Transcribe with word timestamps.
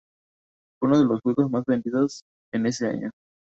Fue 0.79 0.89
uno 0.89 0.97
de 0.97 1.05
los 1.05 1.21
juegos 1.21 1.51
más 1.51 1.63
vendidos 1.63 2.23
en 2.53 2.65
ese 2.65 2.87
año. 2.87 3.11